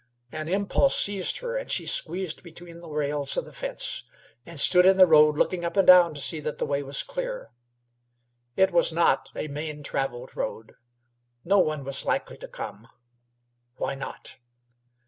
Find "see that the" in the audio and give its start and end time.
6.21-6.65